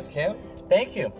[0.00, 0.36] this, Cam.
[0.68, 1.12] Thank you.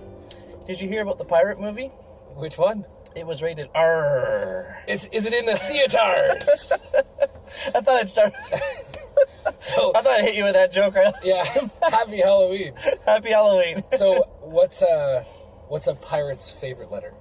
[0.67, 1.89] Did you hear about the pirate movie?
[2.37, 2.87] Which one?
[3.15, 4.83] It was rated R.
[4.89, 6.73] Is is it in the theaters?
[7.75, 8.33] I thought I'd start.
[9.59, 10.95] so I thought I'd hit you with that joke.
[11.23, 11.45] Yeah,
[11.83, 12.73] happy Halloween.
[13.05, 13.83] Happy Halloween.
[13.93, 15.25] So what's uh
[15.69, 17.13] what's a pirate's favorite letter?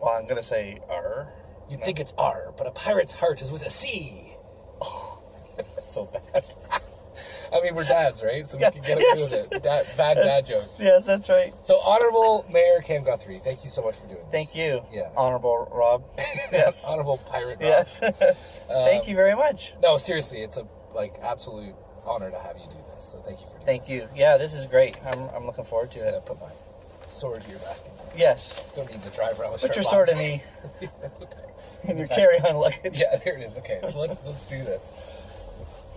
[0.00, 1.32] Well, I'm gonna say R.
[1.70, 4.34] You'd think it's R, but a pirate's heart is with a C.
[4.80, 5.22] Oh,
[5.56, 6.44] That's so bad.
[7.56, 8.48] I mean, we're dads, right?
[8.48, 9.32] So we can get away yes.
[9.32, 9.62] with it.
[9.62, 10.80] Dad, bad dad jokes.
[10.80, 11.54] yes, that's right.
[11.62, 14.30] So, Honorable Mayor Cam Guthrie, thank you so much for doing this.
[14.30, 14.82] Thank you.
[14.92, 15.10] Yeah.
[15.16, 16.04] Honorable Rob.
[16.52, 16.84] Yes.
[16.86, 17.58] Honorable Pirate.
[17.60, 17.62] Rob.
[17.62, 17.98] yes.
[18.68, 19.74] Thank um, you very much.
[19.82, 21.74] No, seriously, it's a like absolute
[22.04, 23.04] honor to have you do this.
[23.04, 24.08] So thank you for doing Thank you.
[24.14, 24.96] Yeah, this is great.
[25.04, 26.26] I'm, I'm looking forward to I'm it.
[26.26, 26.50] put my
[27.08, 27.78] sword to your back.
[28.16, 28.64] Yes.
[28.74, 30.42] Don't need to drive around with Put your sword in me.
[31.84, 33.00] In your carry-on luggage.
[33.00, 33.54] Yeah, there it is.
[33.56, 34.90] Okay, so let's let's do this.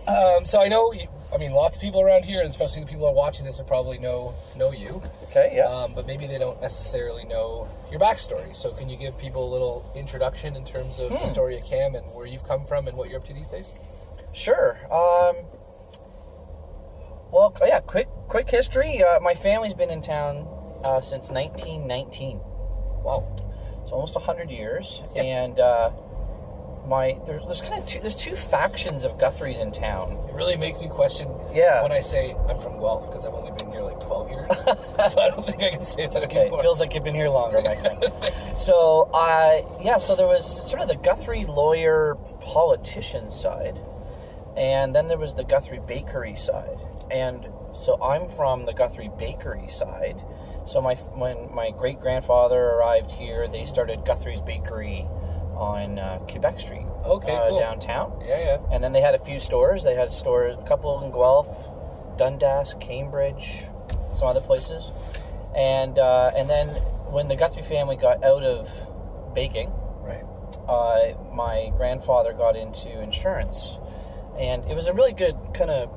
[0.08, 2.86] Um, so I know, you, I mean, lots of people around here, and especially the
[2.86, 5.02] people who are watching this, will probably know know you.
[5.24, 5.52] Okay.
[5.56, 5.66] Yeah.
[5.66, 8.54] Um, but maybe they don't necessarily know your backstory.
[8.56, 11.14] So can you give people a little introduction in terms of Hmm.
[11.16, 13.48] the story of Cam and where you've come from and what you're up to these
[13.48, 13.72] days?
[14.32, 14.78] Sure.
[14.90, 15.36] Um,
[17.30, 17.80] well, yeah.
[17.80, 19.02] Quick, quick history.
[19.02, 20.48] Uh, my family's been in town
[20.82, 22.40] uh, since 1919.
[23.04, 23.28] Wow.
[23.82, 25.22] It's almost 100 years, Yeah.
[25.22, 25.90] and uh,
[26.86, 30.12] my there's, there's kind of two, there's two factions of Guthrie's in town.
[30.28, 31.82] It really makes me question Yeah.
[31.82, 34.58] when I say I'm from Guelph because I've only been here like 12 years.
[34.64, 36.58] so I don't think I can say that Okay, anymore.
[36.58, 38.12] it feels like you've been here longer, my friend.
[38.56, 43.78] so, uh, yeah, so there was sort of the Guthrie lawyer politician side,
[44.56, 46.78] and then there was the Guthrie bakery side.
[47.10, 50.20] And so I'm from the Guthrie bakery side.
[50.66, 55.06] So my when my great grandfather arrived here, they started Guthrie's bakery
[55.60, 57.60] on uh, Quebec Street, Okay, uh, cool.
[57.60, 58.20] downtown.
[58.26, 58.58] yeah, yeah.
[58.72, 59.84] And then they had a few stores.
[59.84, 61.70] They had stores, a couple in Guelph,
[62.16, 63.64] Dundas, Cambridge,
[64.14, 64.90] some other places.
[65.54, 66.68] And uh, and then
[67.12, 68.68] when the Guthrie family got out of
[69.34, 69.70] baking,
[70.02, 70.24] Right.
[70.68, 73.76] uh, my grandfather got into insurance,
[74.38, 75.90] and it was a really good kind of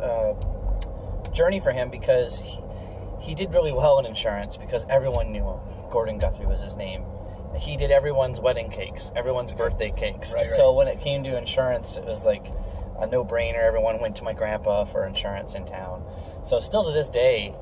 [0.00, 2.58] uh, journey for him because he,
[3.20, 5.58] he did really well in insurance because everyone knew him.
[5.90, 7.02] Gordon Guthrie was his name.
[7.60, 10.34] He did everyone's wedding cakes, everyone's birthday cakes.
[10.34, 12.50] Right, So when it came to insurance, it was like
[12.98, 13.62] a no-brainer.
[13.62, 16.02] Everyone went to my grandpa for insurance in town.
[16.42, 17.54] So still to this day,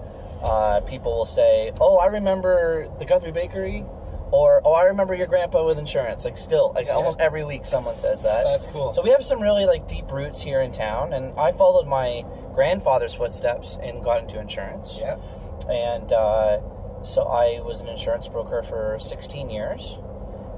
[0.43, 3.85] uh, people will say, "Oh, I remember the Guthrie Bakery,"
[4.31, 7.97] or "Oh, I remember your grandpa with insurance." Like still, like almost every week, someone
[7.97, 8.45] says that.
[8.45, 8.93] That's cool.
[8.93, 12.25] So we have some really like deep roots here in town, and I followed my
[12.55, 14.97] grandfather's footsteps and got into insurance.
[15.01, 15.17] Yeah.
[15.69, 16.61] And uh,
[17.05, 19.99] so I was an insurance broker for 16 years,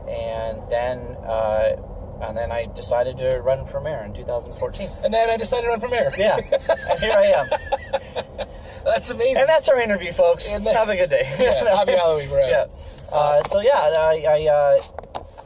[0.09, 1.77] and then uh,
[2.23, 4.89] and then I decided to run for mayor in 2014.
[5.05, 6.13] And then I decided to run for mayor.
[6.19, 7.49] Yeah, and here I am.
[8.85, 9.37] That's amazing.
[9.37, 10.51] And that's our interview, folks.
[10.51, 11.29] Then- Have a good day.
[11.39, 12.67] yeah, happy Halloween, we're yeah.
[13.13, 14.83] Uh, so yeah, I, I uh,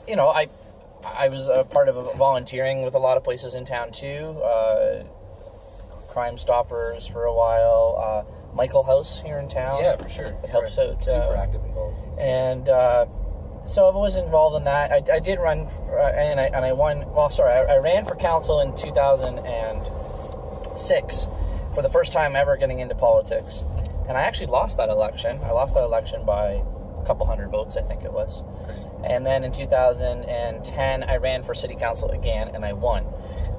[0.07, 0.49] you know, I,
[1.05, 4.41] I was a part of volunteering with a lot of places in town too.
[4.41, 5.03] Uh,
[6.09, 8.25] Crime Stoppers for a while.
[8.55, 9.81] Michael House here in town.
[9.83, 10.35] Yeah, for sure.
[10.43, 11.05] It helps out.
[11.05, 12.19] Super uh, active involved.
[12.21, 13.07] and uh,
[13.67, 14.93] so I was involved in that.
[14.93, 17.05] I, I did run, for, uh, and I and I won.
[17.13, 21.27] Well, sorry, I, I ran for council in 2006
[21.75, 23.63] for the first time ever getting into politics,
[24.09, 25.41] and I actually lost that election.
[25.43, 26.63] I lost that election by
[27.01, 28.43] a couple hundred votes, I think it was.
[28.67, 28.89] Crazy.
[29.05, 33.05] And then in 2010, I ran for city council again, and I won.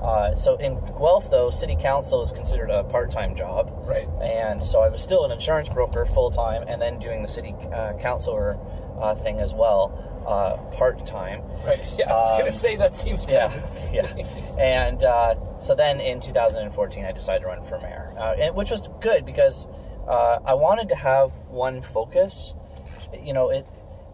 [0.01, 4.07] Uh, so in Guelph, though, city council is considered a part-time job, Right.
[4.21, 7.55] and so I was still an insurance broker full time, and then doing the city
[7.73, 8.57] uh, councilor
[8.99, 9.91] uh, thing as well,
[10.27, 11.41] uh, part time.
[11.65, 11.79] Right.
[11.97, 13.51] Yeah, I was Um, gonna say that seems kind
[13.91, 14.57] Yeah, yeah.
[14.57, 18.71] And uh, so then in 2014, I decided to run for mayor, uh, and, which
[18.71, 19.65] was good because
[20.07, 22.53] uh, I wanted to have one focus.
[23.23, 23.65] You know, it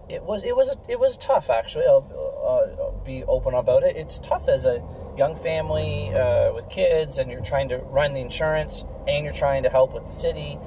[0.09, 1.85] it was it was it was tough actually.
[1.85, 2.06] I'll,
[2.44, 3.95] uh, I'll be open about it.
[3.97, 4.81] It's tough as a
[5.21, 9.62] young family uh, with kids, and you're trying to run the insurance, and you're trying
[9.62, 10.57] to help with the city.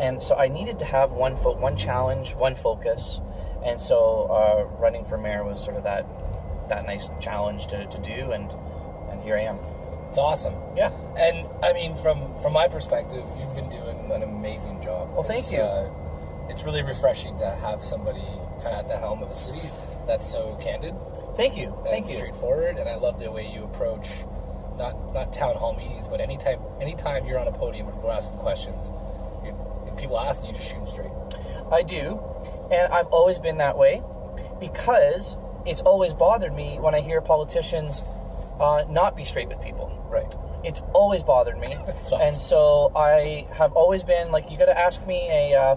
[0.00, 3.20] And so I needed to have one foot, one challenge, one focus,
[3.64, 3.96] and so
[4.38, 6.04] uh, running for mayor was sort of that
[6.68, 8.50] that nice challenge to, to do, and
[9.10, 9.58] and here I am.
[10.08, 10.56] It's awesome.
[10.76, 10.90] Yeah.
[11.16, 15.12] And I mean, from from my perspective, you've been doing an amazing job.
[15.14, 15.60] Well, thank It's, you.
[15.60, 15.88] Uh,
[16.48, 18.26] it's really refreshing to have somebody
[18.62, 19.68] kind of at the helm of a city
[20.06, 20.94] that's so candid
[21.36, 21.74] Thank you.
[21.84, 22.16] Thank you.
[22.16, 22.76] straightforward.
[22.76, 24.08] And I love the way you approach
[24.76, 28.10] not not town hall meetings, but any anytime anytime you're on a podium and we're
[28.10, 28.90] asking questions,
[29.86, 31.10] and people ask you, you just shoot them straight.
[31.70, 32.20] I do,
[32.70, 34.02] and I've always been that way
[34.58, 35.36] because
[35.66, 38.02] it's always bothered me when I hear politicians
[38.58, 39.88] uh, not be straight with people.
[40.10, 40.34] Right.
[40.62, 42.20] It's always bothered me, awesome.
[42.20, 45.76] and so I have always been like, you got to ask me a uh,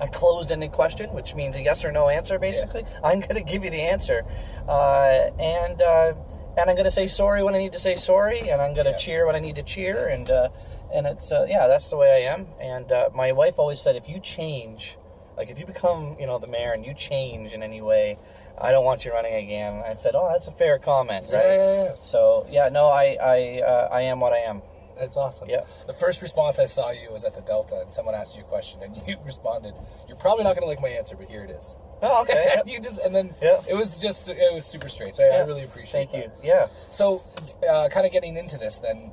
[0.00, 2.38] a closed-ended question, which means a yes or no answer.
[2.38, 4.24] Basically, I'm going to give you the answer,
[4.68, 6.12] uh, and uh,
[6.56, 8.86] and I'm going to say sorry when I need to say sorry, and I'm going
[8.86, 8.96] to Yeah.
[8.96, 10.48] cheer when I need to cheer, and uh,
[10.94, 12.46] and it's uh, yeah, that's the way I am.
[12.60, 14.96] And uh, my wife always said, if you change,
[15.36, 18.18] like if you become you know the mayor and you change in any way,
[18.60, 19.82] I don't want you running again.
[19.86, 21.44] I said, oh, that's a fair comment, right?
[21.44, 21.94] Yeah, yeah, yeah.
[22.02, 24.62] So yeah, no, I I uh, I am what I am.
[24.98, 25.48] That's awesome.
[25.48, 25.62] Yeah.
[25.86, 28.46] The first response I saw you was at the Delta, and someone asked you a
[28.46, 29.74] question, and you responded,
[30.06, 32.52] "You're probably not going to like my answer, but here it is." Oh, okay.
[32.56, 33.60] And you just, and then Yeah.
[33.68, 35.14] it was just, it was super straight.
[35.16, 36.02] So I, I really appreciate.
[36.02, 36.10] It.
[36.10, 36.30] Thank you.
[36.42, 36.66] Yeah.
[36.92, 37.24] So,
[37.68, 39.12] uh, kind of getting into this, then,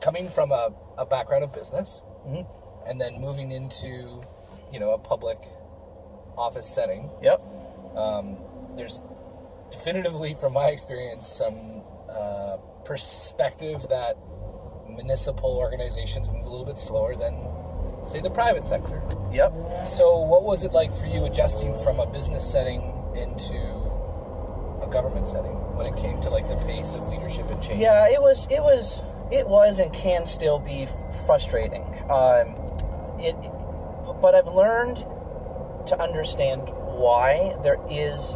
[0.00, 2.46] coming from a, a background of business, Mhm.
[2.88, 4.22] and then moving into,
[4.72, 5.38] you know, a public
[6.36, 7.40] office setting, Yep.
[7.96, 8.36] um,
[8.76, 9.02] there's
[9.70, 14.16] definitively, from my experience, some uh, perspective that
[14.98, 17.34] municipal organizations move a little bit slower than,
[18.04, 19.00] say, the private sector.
[19.32, 19.86] Yep.
[19.86, 22.82] So, what was it like for you adjusting from a business setting
[23.14, 23.56] into
[24.82, 27.80] a government setting when it came to like the pace of leadership and change?
[27.80, 28.46] Yeah, it was.
[28.50, 29.00] It was.
[29.30, 30.88] It was and can still be
[31.26, 31.84] frustrating.
[32.08, 32.56] Um,
[33.20, 33.36] it,
[34.20, 34.96] but I've learned
[35.86, 38.34] to understand why there is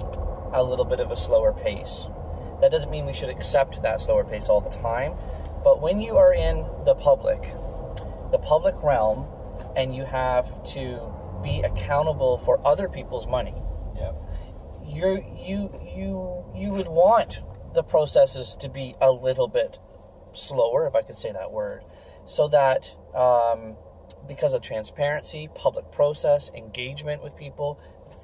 [0.53, 2.07] a little bit of a slower pace.
[2.61, 5.17] That doesn't mean we should accept that slower pace all the time.
[5.65, 7.43] But when you are in the public,
[8.31, 9.27] the public realm,
[9.77, 11.13] and you have to
[11.43, 13.55] be accountable for other people's money,
[13.97, 14.13] Yeah.
[14.85, 17.41] you you you you would want
[17.75, 19.79] the processes to be a little bit
[20.33, 21.85] slower, if I could say that word,
[22.25, 23.77] so that um,
[24.29, 27.79] because of transparency, public process, engagement with people,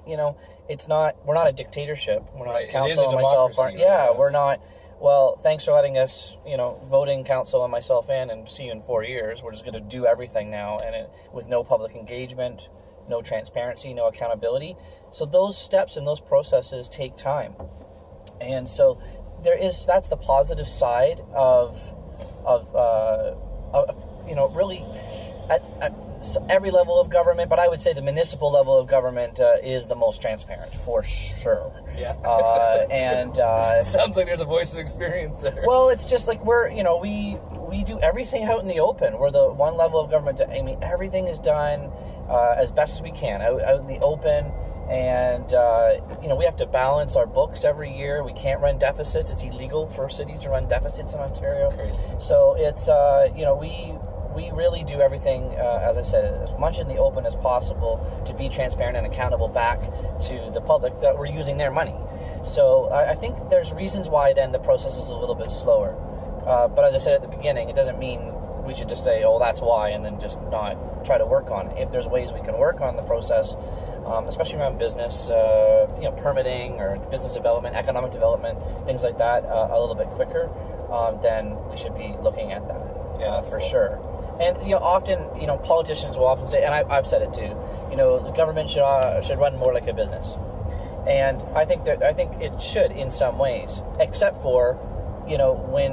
[0.07, 0.37] you know,
[0.69, 2.25] it's not we're not a dictatorship.
[2.35, 3.59] We're not Right, council and myself.
[3.59, 4.19] Aren't, yeah, yeah.
[4.19, 4.61] we're not.
[5.01, 8.73] Well, thanks for letting us, you know, voting council and myself in, and see you
[8.73, 9.43] in four years.
[9.45, 12.69] We're just going to do everything now, and it, with no public engagement,
[13.09, 14.75] no transparency, no accountability.
[15.13, 17.55] So those steps and those processes take time,
[18.41, 19.01] and so
[19.45, 21.81] there is that's the positive side of
[22.45, 23.35] of, uh,
[23.73, 24.85] of you know really
[25.49, 25.95] at, at
[26.49, 29.87] every level of government, but I would say the municipal level of government uh, is
[29.87, 31.73] the most transparent for sure.
[31.97, 32.13] Yeah.
[32.25, 35.63] Uh, and uh, Sounds like there's a voice of experience there.
[35.67, 37.37] well, it's just like we're, you know, we
[37.69, 39.19] we do everything out in the open.
[39.19, 40.41] We're the one level of government.
[40.41, 41.93] I mean, everything is done
[42.29, 44.51] uh, as best as we can out, out in the open,
[44.91, 48.25] and uh, you know, we have to balance our books every year.
[48.25, 49.31] We can't run deficits.
[49.31, 51.71] It's illegal for cities to run deficits in Ontario.
[51.71, 52.03] Crazy.
[52.19, 53.95] So it's uh, you know we
[54.39, 57.99] we really do everything uh, as I said as much in the open as possible
[58.25, 59.81] to be transparent and accountable back
[60.29, 61.97] to the public that we're using their money.
[62.45, 65.97] So I, I think there's reasons why then the process is a little bit slower.
[66.47, 68.33] Uh, but as I said at the beginning, it doesn't mean
[68.63, 71.67] we should just say, "Oh, that's why," and then just not try to work on
[71.69, 71.79] it.
[71.79, 73.57] If there's ways we can work on the process,
[74.07, 79.19] um, especially around business, uh, you know, permitting or business development, economic development, things like
[79.19, 80.49] that, uh, a little bit quicker,
[80.91, 83.21] um, then we should be looking at that.
[83.21, 83.69] Yeah, uh, that's for cool.
[83.69, 84.37] sure.
[84.41, 87.33] And you know, often you know, politicians will often say, and I, I've said it
[87.35, 87.57] too.
[87.91, 90.35] You know, the government should uh, should run more like a business,
[91.07, 94.79] and I think that I think it should in some ways, except for,
[95.27, 95.93] you know, when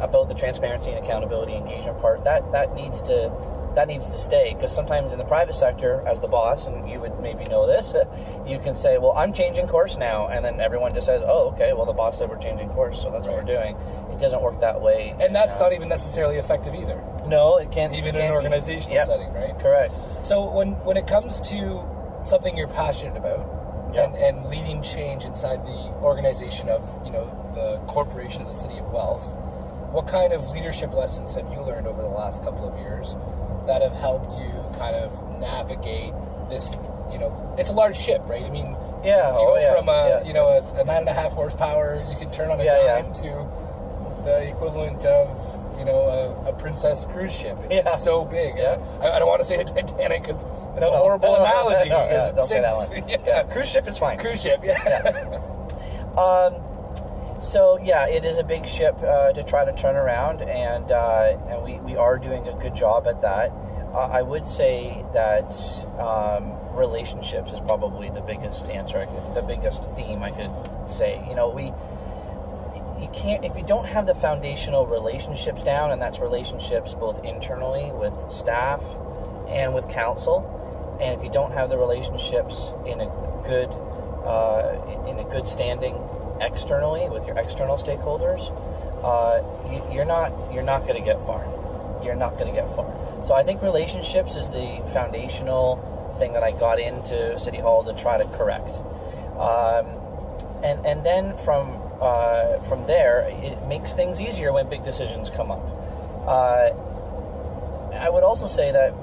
[0.00, 3.32] about the transparency and accountability engagement part that that needs to
[3.74, 6.98] that needs to stay because sometimes in the private sector as the boss and you
[7.00, 7.94] would maybe know this
[8.46, 11.72] you can say well i'm changing course now and then everyone just says oh okay
[11.72, 13.76] well the boss said we're changing course so that's what we're doing
[14.18, 17.70] it doesn't work that way and that's uh, not even necessarily effective either, no it
[17.70, 19.58] can't even it in an can't organizational Yep, setting, right?
[19.60, 19.92] correct
[20.24, 21.58] So when when it comes to
[22.22, 23.46] something you're passionate about
[23.94, 24.04] Yeah.
[24.04, 28.76] and, and leading change inside the organization of you know the corporation of the city
[28.78, 29.24] of Guelph,
[29.94, 33.16] what kind of leadership lessons have you learned over the last couple of years
[33.66, 35.10] that have helped you kind of
[35.40, 36.12] navigate
[36.50, 36.76] this?
[37.12, 38.44] You know, it's a large ship, right?
[38.44, 38.66] I mean,
[39.02, 40.24] Yeah, you oh, go yeah, from a yeah.
[40.28, 42.82] you know a, a nine and a half horsepower, you can turn on a Yeah,
[42.84, 43.02] yeah.
[43.02, 43.30] dime to
[44.28, 45.28] the equivalent of
[45.78, 46.00] you know
[46.46, 47.56] a, a princess cruise ship.
[47.70, 47.94] It's Yeah.
[47.96, 48.56] so big.
[48.56, 48.78] Yeah.
[49.02, 51.44] I, I don't want to say the Titanic because it's No, a horrible No, no,
[51.44, 51.88] analogy.
[51.88, 53.08] yeah, don't say that one.
[53.26, 53.42] yeah.
[53.44, 54.60] cruise ship is fine cruise ship.
[54.62, 55.40] Yeah.
[56.16, 56.54] Um,
[57.40, 61.38] so yeah, it is a big ship uh, to try to turn around, and uh,
[61.48, 63.52] and we, we are doing a good job at that.
[63.94, 65.50] Uh, I would say that
[65.98, 70.50] um, relationships is probably the biggest answer, I could, the biggest theme I could
[70.90, 71.24] say.
[71.28, 71.72] You know, we
[73.00, 77.90] you can't if you don't have the foundational relationships down, and that's relationships both internally
[77.92, 78.82] with staff
[79.48, 83.06] and with council, and if you don't have the relationships in a
[83.44, 83.70] good
[84.24, 85.96] uh, in a good standing
[86.40, 88.52] externally with your external stakeholders,
[89.02, 91.46] uh, you, you're not you're not going to get far.
[92.04, 92.94] You're not going to get far.
[93.24, 97.92] So I think relationships is the foundational thing that I got into City Hall to
[97.94, 98.74] try to correct.
[99.38, 99.86] Um,
[100.62, 105.50] and and then from uh, from there, it makes things easier when big decisions come
[105.50, 105.64] up.
[106.26, 106.70] Uh,
[107.94, 108.94] I would also say that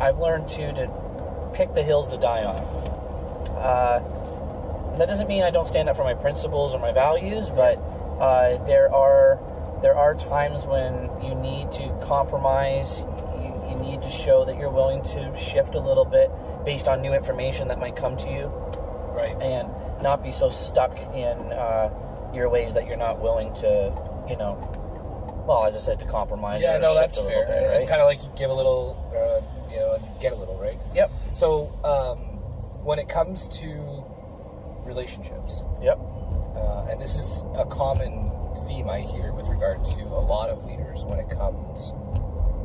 [0.00, 2.56] I've learned to to pick the hills to die on.
[3.56, 7.76] Uh, that doesn't mean I don't stand up for my principles or my values, but
[8.20, 9.38] uh, there are
[9.82, 13.04] there are times when you need to compromise.
[13.38, 16.30] You, you need to show that you're willing to shift a little bit
[16.64, 18.46] based on new information that might come to you,
[19.14, 19.30] Right.
[19.42, 19.68] and
[20.02, 21.90] not be so stuck in uh,
[22.38, 23.92] your ways that you're not willing to,
[24.30, 24.54] you know,
[25.46, 26.62] well, as I said, to compromise.
[26.62, 27.46] Yeah, no, that's fair.
[27.46, 30.36] bit, It's kind of like you give a little, uh, you know, and get a
[30.36, 30.78] little, right?
[30.94, 31.10] Yep.
[31.34, 32.18] So, um,
[32.84, 34.04] when it comes to
[34.84, 35.98] relationships, Yep.
[36.56, 38.30] uh, and this is a common
[38.66, 41.92] theme I hear with regard to a lot of leaders when it comes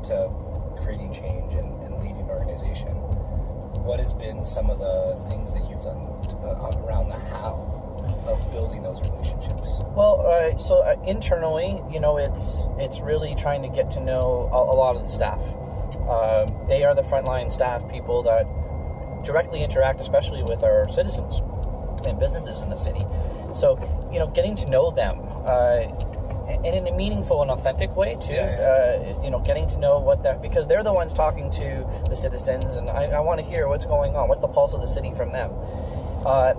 [0.08, 0.30] to
[0.78, 2.92] creating change and, and leading an organization.
[3.84, 7.73] What has been some of the things that you've done to, uh, around the how
[8.28, 9.82] of building those relationships?
[9.96, 14.50] Well, uh, so uh, internally, you know, it's it's really trying to get to know
[14.52, 15.42] a, a lot of the staff.
[16.10, 18.46] Um they are the frontline staff people that
[19.24, 21.42] directly interact, especially with our citizens
[22.06, 23.06] and businesses in the city.
[23.54, 23.80] So,
[24.12, 25.20] you know, getting to know them.
[25.46, 25.88] Uh,
[26.48, 28.34] and in a meaningful and authentic way too.
[28.34, 29.18] Yeah, yeah.
[29.18, 32.16] Uh, you know, getting to know what that because they're the ones talking to the
[32.16, 34.28] citizens, and I, I want to hear what's going on.
[34.28, 35.52] What's the pulse of the city from them?
[36.26, 36.54] Uh,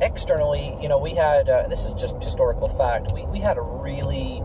[0.00, 3.12] externally, you know, we had uh, this is just historical fact.
[3.12, 4.42] We we had a really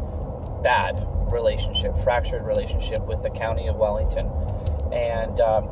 [0.61, 4.29] bad relationship, fractured relationship with the county of Wellington,
[4.93, 5.65] and um,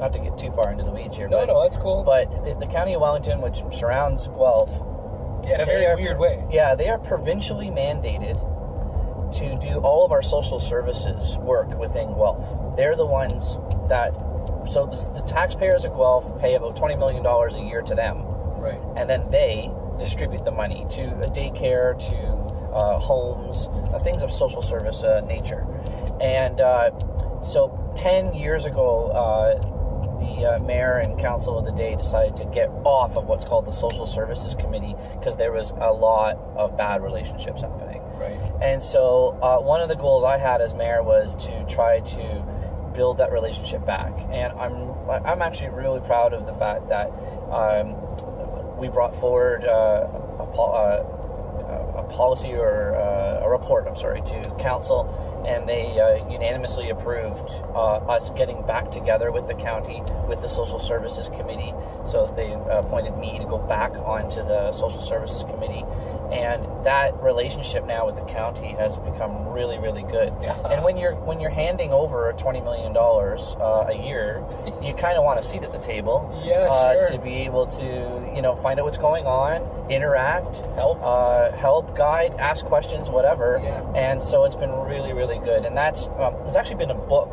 [0.00, 1.28] not to get too far into the weeds here.
[1.28, 2.02] No, but, no, that's cool.
[2.02, 4.70] But the, the county of Wellington, which surrounds Guelph,
[5.46, 6.44] yeah, in a very are- weird way.
[6.50, 8.40] yeah, they are provincially mandated
[9.38, 12.76] to do all of our social services work within Guelph.
[12.76, 13.56] They're the ones
[13.88, 14.12] that,
[14.68, 18.22] so the, the taxpayers of Guelph pay about $20 million a year to them,
[18.58, 18.80] Right.
[18.96, 22.16] and then they distribute the money to a daycare, to
[22.72, 25.66] uh, homes, uh, things of social service uh, nature.
[26.20, 26.90] And uh,
[27.42, 29.68] so 10 years ago, uh,
[30.20, 33.66] the uh, mayor and council of the day decided to get off of what's called
[33.66, 38.00] the social services committee because there was a lot of bad relationships happening.
[38.14, 38.38] Right.
[38.62, 42.44] And so, uh, one of the goals I had as mayor was to try to
[42.94, 44.12] build that relationship back.
[44.30, 44.90] And I'm
[45.26, 47.08] I'm actually really proud of the fact that
[47.50, 47.96] um,
[48.78, 50.08] we brought forward uh,
[50.38, 50.42] a,
[51.72, 53.86] uh, a policy or uh, a report.
[53.86, 59.46] I'm sorry to council, and they uh, unanimously approved uh, us getting back together with
[59.46, 61.72] the county with the social services committee.
[62.04, 65.84] So they appointed me to go back onto the social services committee,
[66.32, 70.32] and that relationship now with the county has become really, really good.
[70.42, 70.56] Yeah.
[70.72, 74.42] And when you're when you're handing over twenty million dollars uh, a year,
[74.82, 76.28] you kind of want a seat at the table.
[76.44, 77.10] Yeah, uh, sure.
[77.12, 80.98] To be able to you know find out what's going on, interact, Help.
[81.02, 83.60] uh, help, guide, ask questions, whatever.
[83.62, 83.82] Yeah.
[83.94, 85.64] And so it's been really, really good.
[85.64, 87.30] And that's um, there's actually been a book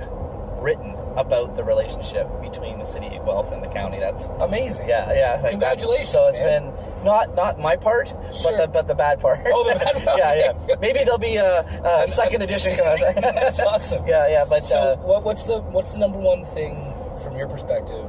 [0.61, 3.99] written about the relationship between the city of Guelph and the county.
[3.99, 4.87] That's Amazing.
[4.89, 5.39] yeah, yeah.
[5.41, 6.71] like Congratulations, So it's man.
[6.71, 8.51] been not not my part, Sure.
[8.51, 9.39] but the but the bad part.
[9.47, 10.17] Oh, the bad part.
[10.17, 10.75] yeah, yeah.
[10.79, 12.77] Maybe there'll be a, a second edition.
[12.77, 14.07] That's awesome.
[14.07, 14.45] Yeah, yeah.
[14.45, 18.07] But So, uh, what, what's the what's the number one thing from your perspective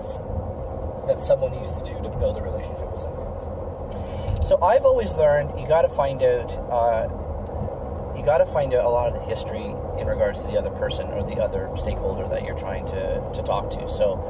[1.09, 3.47] that someone needs to do to build a relationship with somebody else?
[4.47, 7.09] So I've always learned you got to find out uh,
[8.21, 10.69] you got to find out a lot of the history in regards to the other
[10.69, 13.89] person or the other stakeholder that you're trying to, to talk to.
[13.89, 14.21] So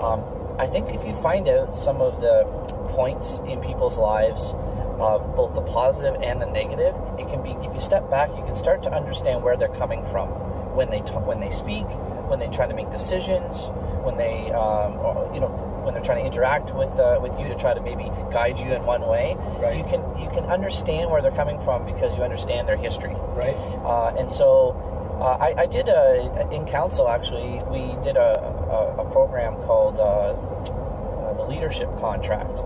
[0.00, 0.22] um,
[0.60, 2.44] I think if you find out some of the
[2.90, 4.54] points in people's lives
[5.00, 8.44] of both the positive and the negative, it can be if you step back, you
[8.44, 10.28] can start to understand where they're coming from
[10.76, 11.86] when they talk, when they speak,
[12.28, 13.70] when they try to make decisions,
[14.04, 14.92] when they um,
[15.34, 15.50] you know
[15.82, 18.72] when they're trying to interact with uh, with you to try to maybe guide you
[18.72, 19.36] in one way.
[19.60, 19.76] Right.
[19.76, 23.14] You can you can understand where they're coming from because you understand their history.
[23.34, 23.54] Right.
[23.84, 24.76] Uh, and so
[25.20, 29.98] uh, I, I did a, in council actually we did a, a, a program called
[29.98, 32.58] uh, uh, the leadership contract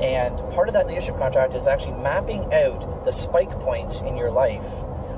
[0.00, 4.30] and part of that leadership contract is actually mapping out the spike points in your
[4.30, 4.64] life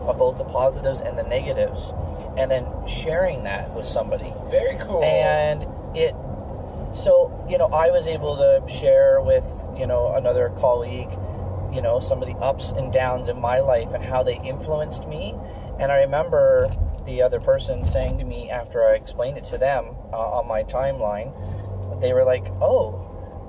[0.06, 1.92] of both the positives and the negatives
[2.36, 5.02] and then sharing that with somebody Very cool.
[5.02, 5.62] and
[5.96, 6.14] it
[6.94, 9.46] so you know i was able to share with
[9.76, 11.10] you know another colleague
[11.72, 15.06] you know some of the ups and downs in my life and how they influenced
[15.08, 15.34] me
[15.78, 16.70] and i remember
[17.06, 20.62] the other person saying to me after i explained it to them uh, on my
[20.64, 21.32] timeline
[22.00, 22.90] they were like oh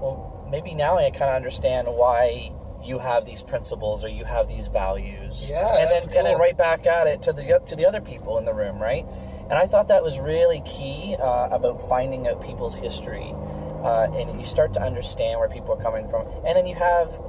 [0.01, 2.51] well maybe now i kind of understand why
[2.85, 5.50] you have these principles or you have these values.
[5.50, 8.01] Yeah, and that's then and then right back at it to the to the other
[8.01, 9.05] people in the room, right?
[9.50, 13.33] And I thought that was really key uh, about finding out people's history,
[13.83, 17.19] uh, and you start to understand where people are coming from, and then you have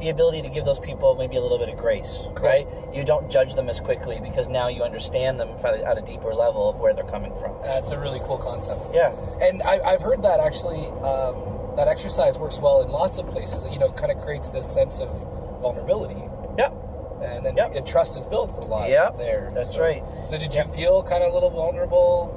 [0.00, 2.46] the ability to give those people maybe a little bit of grace, Cool.
[2.48, 2.66] right?
[2.94, 6.68] You don't judge them as quickly because now you understand them at a, deeper level
[6.68, 7.56] of where they're coming from.
[7.62, 8.80] That's a really cool concept.
[8.94, 9.12] Yeah.
[9.40, 13.64] And I, I've heard that actually, um, that exercise works well in lots of places.
[13.72, 15.08] You know, kind of creates this sense of
[15.62, 16.22] vulnerability,
[16.58, 16.68] Yeah.
[17.22, 17.74] And then Yep.
[17.74, 19.50] and trust is built a lot Yep, there.
[19.54, 20.02] that's So- right.
[20.26, 20.68] So did you Yep.
[20.74, 22.30] feel kind of a little vulnerable?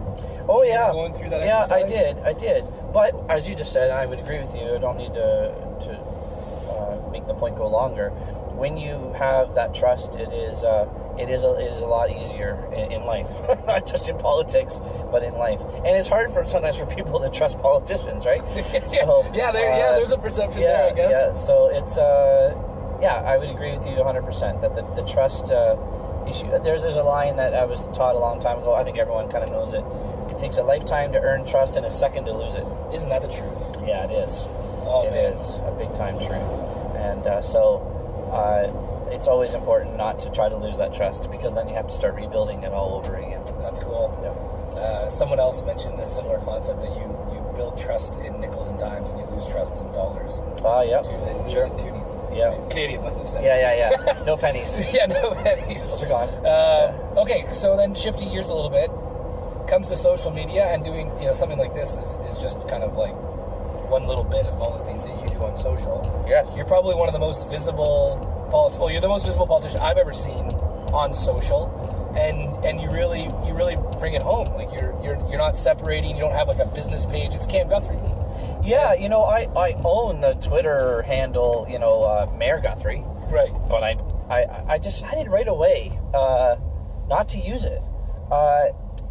[0.48, 2.65] Oh yeah, going through that yeah, I did, I did.
[2.91, 4.75] But as you just said, I would agree with you.
[4.75, 5.53] I don't need to
[5.86, 5.98] to
[6.71, 8.09] uh, make the point go longer.
[8.55, 12.09] When you have that trust, it is uh, it is a, it is a lot
[12.09, 13.29] easier in, in life,
[13.67, 14.79] not just in politics,
[15.12, 15.62] but in life.
[15.86, 18.41] And it's hard for sometimes for people to trust politicians, right?
[18.55, 19.91] yeah, there, yeah.
[19.91, 21.12] uh, There's a perception yeah, there, I guess.
[21.12, 22.55] Yeah, so it's uh,
[23.01, 25.75] yeah, I would agree with you 100 percent that the, the trust uh,
[26.27, 26.48] issue.
[26.63, 28.74] There's there's a line that I was taught a long time ago.
[28.75, 29.84] I think everyone kind of knows it.
[30.32, 32.65] It takes a lifetime to earn trust and a second to lose it.
[32.94, 33.77] Isn't that the truth?
[33.86, 34.46] Yeah, it is.
[34.86, 35.34] Oh, It man.
[35.34, 36.60] is a big time truth,
[36.96, 37.79] and uh, so
[38.32, 41.88] uh, it's always important not to try to lose that trust because then you have
[41.88, 43.41] to start rebuilding it all over again.
[43.62, 44.10] That's cool.
[44.24, 44.79] Yeah.
[44.79, 47.06] Uh, someone else mentioned a similar concept that you
[47.59, 50.41] build trust in nickels and dimes and you lose trust in dollars.
[50.63, 51.63] Ah, yeah, Two, and sure.
[51.75, 52.15] toonies.
[52.33, 52.55] Yeah.
[52.69, 53.43] Canadian must have said.
[53.43, 54.23] Yeah, yeah, yeah.
[54.29, 54.71] No pennies.
[54.93, 55.91] yeah, no pennies.
[55.91, 56.29] Those are gone.
[56.45, 58.89] Uh, okay, so then shifting gears a little bit,
[59.67, 62.81] comes to social media and doing you know something like this is, is just kind
[62.81, 63.13] of like
[63.91, 65.99] one little bit of all the things that you do on social.
[66.29, 66.55] Yes.
[66.55, 68.15] You're probably one of the most visible
[68.49, 70.45] polit- well, you're the most visible politician I've ever seen
[70.95, 71.67] on social.
[72.15, 74.53] And and you really you really bring it home.
[74.55, 77.33] Like you're you're you're not separating, you don't have like a business page.
[77.35, 77.97] It's Cam Guthrie.
[78.63, 83.51] Yeah, you know, I, I own the Twitter handle, you know, uh, Mayor Guthrie, Right.
[83.69, 83.91] but I,
[84.29, 86.57] I, I decided right away uh,
[87.07, 87.81] not to use it.
[88.29, 88.65] Uh,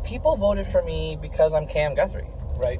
[0.04, 2.78] people voted for me because I'm Cam Guthrie, Right.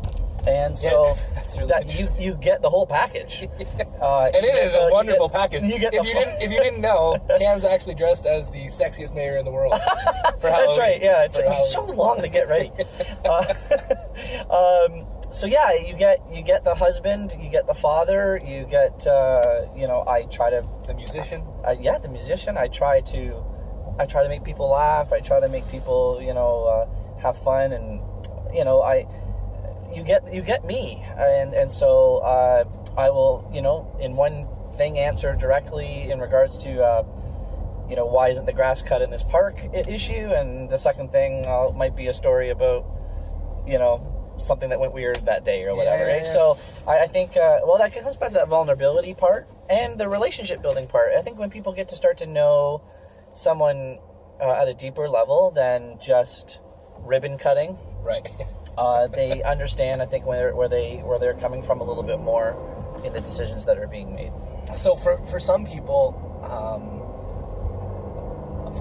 [0.48, 3.46] And so Yeah, that's really that you you get the whole package.
[4.00, 5.64] Uh, And it is it get is a you wonderful get- package.
[5.64, 9.12] You get if you didn't if you didn't know, Cam's actually dressed as the sexiest
[9.14, 9.72] mayor in the world.
[10.40, 11.00] That's right.
[11.02, 12.70] Yeah, it took me so long to get ready.
[13.24, 13.54] uh,
[14.50, 19.06] um, so yeah, you get you get the husband, you get the father, you get
[19.06, 20.04] uh, you know.
[20.06, 21.42] I try to the musician.
[21.66, 22.56] uh, yeah, the musician.
[22.56, 23.20] I try to,
[23.98, 25.12] I try to make people laugh.
[25.12, 28.00] I try to make people, you know, uh, have fun, and
[28.54, 29.06] you know, I,
[29.94, 32.64] you get you get me, and and so uh,
[32.96, 37.04] I will, you know, in one thing answer directly in regards to, uh,
[37.88, 41.46] you know, why isn't the grass cut in this park issue, and the second thing
[41.46, 42.84] uh, might be a story about,
[43.66, 44.14] you know.
[44.40, 46.24] Something that went weird that day or whatever, Yeah, right?
[46.24, 50.08] So I, I think, uh, well, that comes back to that vulnerability part and the
[50.08, 51.10] relationship building part.
[51.18, 52.80] I think when people get to start to know
[53.32, 53.98] someone
[54.40, 56.60] uh, at a deeper level than just
[57.00, 58.28] ribbon cutting, Right.
[58.78, 60.00] uh, they understand.
[60.00, 62.54] I think where where they where they're coming from a little bit more
[63.04, 64.32] in the decisions that are being made.
[64.74, 66.14] So for for some people,
[66.46, 67.02] um,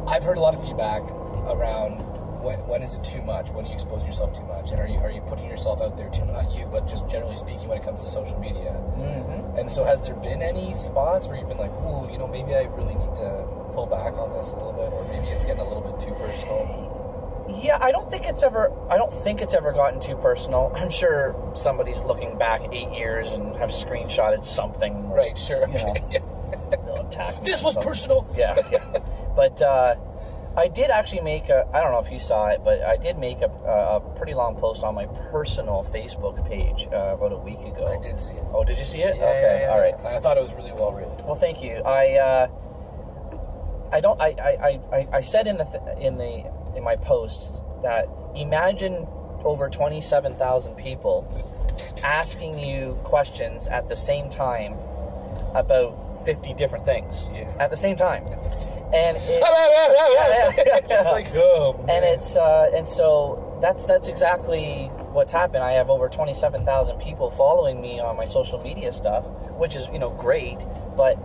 [0.08, 1.02] I've heard a lot of feedback
[1.50, 1.98] around
[2.44, 3.50] when, when is it too much?
[3.50, 4.70] When do you expose yourself too much?
[4.72, 6.46] And are you are you putting yourself out there too much?
[6.46, 8.78] Not you, but just generally speaking, when it comes to social media.
[9.02, 9.58] Mm-hmm.
[9.58, 12.54] And so, has there been any spots where you've been like, "Ooh, you know, maybe
[12.54, 15.62] I really need to pull back on this a little bit, or maybe it's getting
[15.62, 16.87] a little bit too personal"?
[17.50, 18.72] Yeah, I don't think it's ever.
[18.90, 20.72] I don't think it's ever gotten too personal.
[20.76, 25.10] I'm sure somebody's looking back eight years and have screenshotted something.
[25.10, 25.38] Right.
[25.38, 25.68] Sure.
[25.68, 25.96] You know.
[26.68, 27.02] Okay.
[27.08, 27.90] Attack this was something.
[27.90, 28.28] personal.
[28.38, 29.00] yeah, yeah.
[29.36, 29.96] But uh,
[30.58, 31.68] I did actually make a.
[31.74, 34.34] I don't know if you saw it, but I did make a, a, a pretty
[34.34, 37.86] long post on my personal Facebook page uh, about a week ago.
[37.86, 38.44] I did see it.
[38.54, 39.16] Oh, did you see it?
[39.18, 39.74] Yeah, okay, yeah, yeah.
[39.74, 40.16] all right.
[40.16, 41.16] I thought it was really well written.
[41.26, 41.76] Well, thank you.
[41.86, 42.48] I uh,
[43.92, 44.20] I don't.
[44.22, 46.44] I, I, I, I said in the th- in the
[46.78, 47.50] in my post
[47.84, 49.06] that imagine
[49.44, 51.28] over twenty seven thousand people
[52.04, 54.74] asking you questions at the same time
[55.56, 57.52] about fifty different things Yeah.
[57.60, 58.24] at the same time,
[58.94, 59.44] and it.
[60.90, 65.64] It's like, oh, and it's uh, and so that's that's exactly what's happened.
[65.64, 69.26] I have over twenty seven thousand people following me on my social media stuff,
[69.58, 70.58] which is you know great,
[70.96, 71.18] but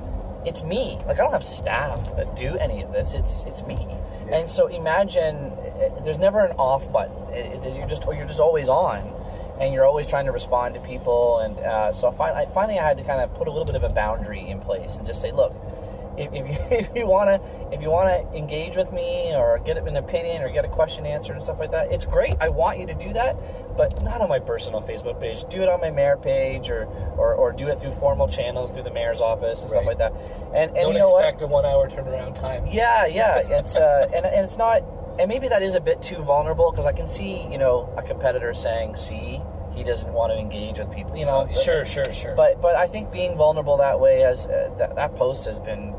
[0.44, 0.98] it's me.
[1.06, 3.14] Like I don't have staff that do any of this.
[3.14, 3.86] It's it's me.
[4.30, 7.16] And so imagine uh, there's never an off button.
[7.34, 9.14] It, it- you're just you're just always on.
[9.60, 12.96] And you're always trying to respond to people, and uh, so finally, finally, I had
[12.96, 15.30] to kind of put a little bit of a boundary in place and just say,
[15.30, 15.52] "Look,
[16.16, 17.40] if, if you if you wanna
[17.72, 21.34] if you wanna engage with me or get an opinion or get a question answered
[21.34, 22.34] and stuff like that, it's great.
[22.40, 23.36] I want you to do that,
[23.76, 25.44] but not on my personal Facebook page.
[25.48, 26.84] Do it on my mayor page or
[27.16, 30.12] or, or do it through formal channels through the mayor's office and stuff like that.
[30.54, 31.24] And and Don't you know what?
[31.24, 32.66] expect a one-hour turnaround time.
[32.66, 33.38] Yeah, yeah.
[33.44, 34.82] It's uh, and, and it's not,
[35.18, 38.02] and maybe that is a bit too vulnerable because I can see, you know, a
[38.02, 39.40] competitor saying, "See,
[39.74, 41.40] he doesn't want to engage with people," you know.
[41.40, 42.34] Uh, sure, sure, sure.
[42.34, 45.94] But but I think being vulnerable that way has uh, that that post has been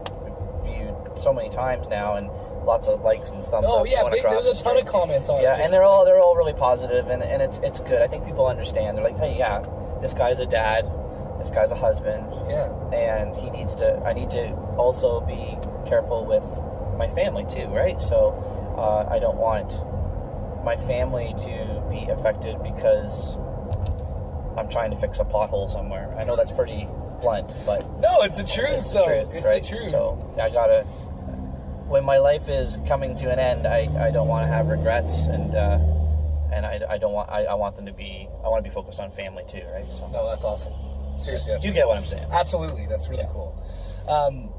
[0.64, 2.30] viewed so many times now and
[2.66, 4.86] lots of likes and thumbs oh up yeah, going big, across there's a ton of
[4.86, 5.44] comments on it.
[5.44, 8.02] Yeah, and they're all they're all really positive and, and it's it's good.
[8.02, 8.98] I think people understand.
[8.98, 9.64] They're like, hey, yeah,
[10.02, 10.90] this guy's a dad,
[11.38, 12.72] this guy's a husband, yeah.
[12.94, 15.58] and he needs to i need to also be
[15.88, 16.44] careful with
[16.98, 18.32] my family too right so
[18.78, 19.74] uh, i don't want
[20.64, 23.36] my family to be affected because
[24.58, 26.88] i'm trying to fix a pothole somewhere i know that's pretty
[27.22, 29.06] blunt but No, it's the truth it's the though.
[29.06, 29.89] truth it's right the truth.
[29.89, 30.84] so i gotta
[31.88, 35.28] when my life is coming to an end i, I don't want to have regrets
[35.28, 35.80] and uh,
[36.52, 38.74] and I, I don't want I, I want them to be I want to be
[38.74, 40.74] focused on family too right so no, that's awesome.
[41.18, 43.30] Seriously, that's you get what I'm saying Absolutely, that's really Yeah.
[43.32, 43.63] cool.
[44.08, 44.50] Um,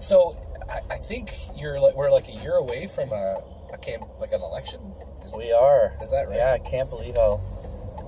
[0.00, 0.36] so
[0.70, 4.30] I, I think you're like we're like a year away from a, a camp like
[4.32, 4.80] an election.
[5.24, 5.96] Is- We are.
[6.00, 6.36] Is that right?
[6.36, 7.40] Yeah, I can't believe how.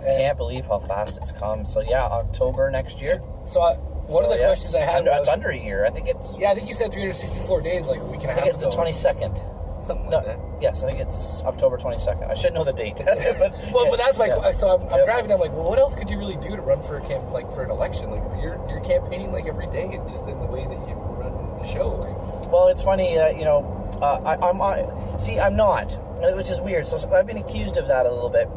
[0.05, 1.67] Can't believe how fast it's come.
[1.67, 3.21] So yeah, October next year.
[3.45, 3.75] so I,
[4.07, 5.87] one of the yeah, questions I had under, was it's under a year.
[5.87, 8.33] I think it's yeah, I think you said 364 days, like a week and a
[8.33, 9.35] I half think it's the twenty second.
[9.81, 10.39] something No, that.
[10.61, 12.25] yes, I think it's October twenty second.
[12.31, 12.97] I should know the date.
[13.05, 14.53] but, Well, but that's my yeah.
[14.53, 15.33] so I'm, I'm grabbing.
[15.33, 17.51] I'm like, well, what else could you really do to run for a camp like
[17.53, 18.11] for an election?
[18.11, 21.65] Like you're you're campaigning like every day, just in the way that you run the
[21.67, 21.89] show.
[21.97, 23.71] Like, Well, it's funny, uh, you know.
[24.03, 26.85] Uh, I, I'm I, see, I'm not, uh, which is weird.
[26.87, 28.49] So I've been accused of that a little bit.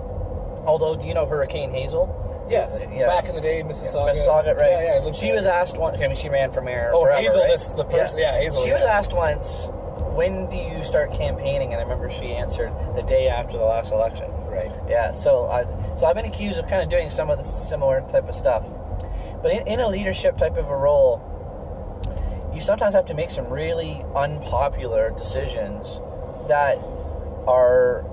[0.67, 2.45] Although, do you know Hurricane Hazel?
[2.49, 2.83] Yes.
[2.83, 3.07] Uh, yeah.
[3.07, 4.13] back in the day, Mississauga.
[4.13, 4.69] Mississauga, right?
[4.71, 5.11] Yeah, yeah.
[5.13, 5.95] She was asked one.
[5.95, 6.91] I mean, she ran for mayor.
[6.93, 7.49] Oh, forever, Hazel, right?
[7.49, 9.67] this- the person- yeah, Hazel, She was asked once,
[10.13, 13.91] "When do you start campaigning?" And I remember she answered, "The day after the last
[13.91, 14.71] election." right.
[14.89, 15.11] Yeah.
[15.11, 18.27] So I, so I've been accused of kind of doing some of this similar type
[18.27, 18.63] of stuff,
[19.43, 21.21] but in, in a leadership type of a role,
[22.53, 25.99] you sometimes have to make some really unpopular decisions
[26.47, 26.79] that
[27.47, 28.03] are,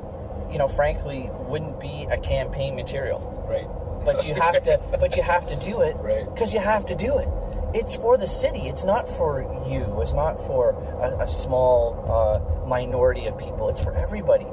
[0.55, 3.21] you know, frankly, wouldn't be a campaign material.
[3.49, 3.67] Right.
[4.07, 6.25] but you have to but you have to do it Right.
[6.33, 7.29] because you have to do it.
[7.75, 8.69] It's for the city.
[8.69, 10.01] It's not for you.
[10.01, 10.71] It's not for
[11.03, 13.69] a, a small uh, minority of people.
[13.69, 14.47] It's for everybody.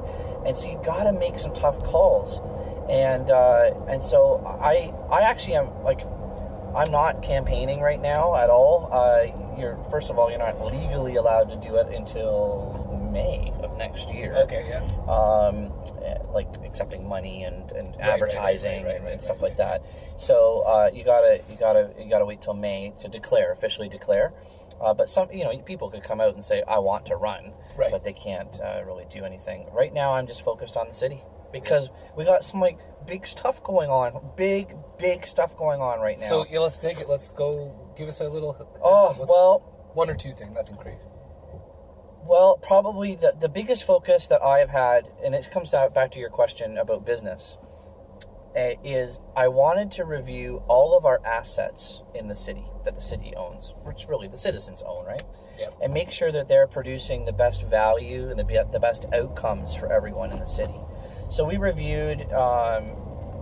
[0.44, 2.40] And so you got to make some tough calls.
[2.90, 6.00] And uh, and so i i actually am like
[6.74, 8.88] i'm not campaigning right now at all.
[8.90, 12.81] Uh, you're first of all you're not legally allowed to do it until
[13.12, 14.64] may of next year Okay.
[14.68, 14.80] Yeah.
[15.12, 15.72] um,
[16.04, 19.82] eh, like accepting money and, and advertising right, right, and, right, and stuff like that.
[20.16, 24.32] So uh, you gotta you gotta you gotta wait till May to declare officially declare.
[24.80, 27.52] Uh, but some you know people could come out and say I want to run,
[27.76, 27.92] Right.
[27.92, 29.68] but they can't uh, really do anything.
[29.72, 31.20] Right now, I'm just focused on the city
[31.52, 36.18] because we got some like big stuff going on, big big stuff going on right
[36.18, 36.26] now.
[36.26, 37.08] So yeah, let's take it.
[37.08, 37.92] Let's go.
[37.96, 38.56] Give us a little.
[38.82, 39.60] oh well,
[39.94, 40.52] one or two things.
[40.54, 40.98] Nothing crazy.
[42.24, 46.20] Well, probably the, the biggest focus that I've had, and it comes out back to
[46.20, 47.56] your question about business,
[48.56, 53.00] uh, is I wanted to review all of our assets in the city that the
[53.00, 55.24] city owns, which really the citizens own, right?
[55.58, 55.70] Yeah.
[55.82, 59.92] And make sure that they're producing the best value and the, the best outcomes for
[59.92, 60.78] everyone in the city.
[61.28, 62.92] So we reviewed, um,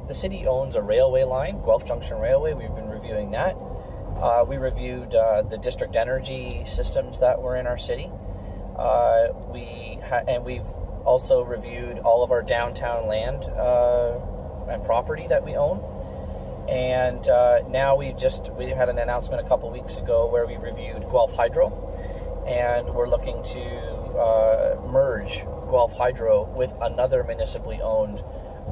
[0.08, 2.54] the city owns a railway line, Guelph Junction Railway.
[2.54, 3.56] We've been reviewing that.
[4.16, 8.10] Uh, we reviewed uh, the district energy systems that were in our city.
[8.76, 10.66] Uh, we ha- and we've
[11.04, 14.18] also reviewed all of our downtown land uh,
[14.68, 15.84] and property that we own.
[16.68, 20.56] And uh, now we've just we had an announcement a couple weeks ago where we
[20.56, 21.72] reviewed Guelph Hydro,
[22.46, 23.60] and we're looking to
[24.16, 28.22] uh, merge Guelph Hydro with another municipally owned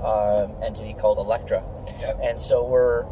[0.03, 1.65] uh, entity called Alectra.
[2.01, 2.21] Yep.
[2.23, 3.05] And so we're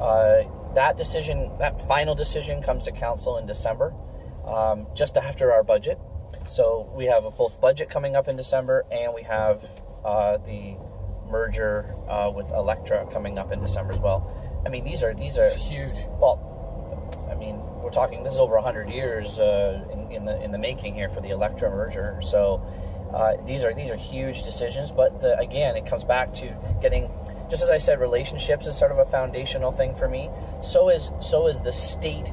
[0.00, 3.92] uh, that decision, that final decision comes to council in December,
[4.46, 5.98] um, just after our budget.
[6.46, 9.64] So we have both budget coming up in December, and we have
[10.04, 10.76] uh, the
[11.30, 14.62] merger uh, with Alectra coming up in December as well.
[14.66, 15.96] I mean, these are these are It's huge.
[16.18, 16.46] well.
[17.30, 18.24] I mean, we're talking.
[18.24, 21.30] This is over hundred years uh, in, in the in the making here for the
[21.30, 22.20] Alectra merger.
[22.22, 22.62] So
[23.14, 24.92] uh, these are these are huge decisions.
[24.92, 27.08] But the, again, it comes back to getting.
[27.48, 30.30] Just as I said, relationships is sort of a foundational thing for me.
[30.62, 32.32] So is so is the state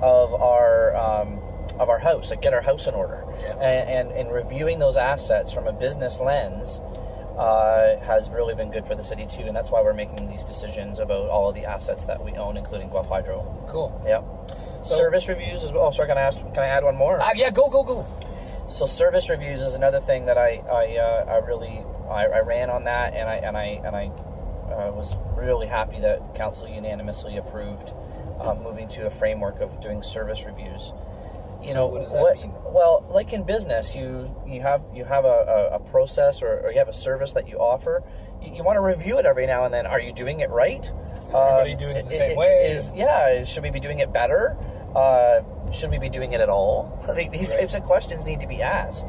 [0.00, 1.40] of our um,
[1.78, 2.30] of our house.
[2.30, 3.54] Like get our house in order, Yeah.
[3.60, 6.80] and, and and reviewing those assets from a business lens.
[7.36, 10.42] uh, has really been good for the city too, and that's why we're making these
[10.42, 13.44] decisions about all of the assets that we own, including Guelph Hydro.
[13.68, 13.92] Cool.
[14.06, 14.24] Yep.
[14.82, 15.84] So- service reviews as well.
[15.84, 16.38] Oh, sorry, can I ask?
[16.40, 17.18] Can I add one more?
[17.20, 18.06] Ah, yeah, go, go, go.
[18.68, 22.70] So service reviews is another thing that I I, uh, I really I, I ran
[22.70, 24.06] on that and I and I and I
[24.72, 27.92] uh, was really happy that council unanimously approved
[28.40, 30.90] uh, moving to a framework of doing service reviews.
[31.62, 32.52] You So know what does that mean?
[32.64, 36.70] Well, like in business, you you have you have a, a, a process or, or
[36.72, 38.02] you have a service that you offer.
[38.42, 39.86] You, you want to review it every now and then.
[39.86, 40.84] Are you doing it right?
[40.84, 42.70] Is everybody doing it the same way?
[42.72, 43.42] Is yeah?
[43.44, 44.56] Should we be doing it better?
[44.94, 45.42] Uh,
[45.72, 46.98] should we be doing it at all?
[47.16, 47.60] These Right.
[47.60, 49.06] types of questions need to be asked.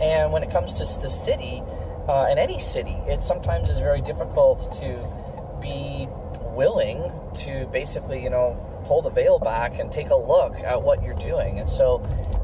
[0.00, 1.62] And when it comes to the city,
[2.08, 4.98] uh, in any city, it sometimes is very difficult to
[5.60, 6.08] be
[6.56, 8.56] willing to basically, you know,
[8.92, 11.58] pull the veil back and take a look at what you're doing.
[11.58, 11.96] And so